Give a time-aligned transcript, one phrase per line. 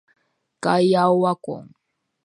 [0.61, 1.73] ガイアオワコン